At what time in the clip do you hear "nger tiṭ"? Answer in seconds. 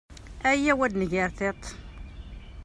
1.01-1.61